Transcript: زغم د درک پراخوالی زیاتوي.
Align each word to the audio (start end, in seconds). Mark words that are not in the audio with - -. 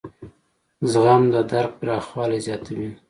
زغم 0.91 1.23
د 1.33 1.35
درک 1.51 1.71
پراخوالی 1.79 2.39
زیاتوي. 2.47 2.89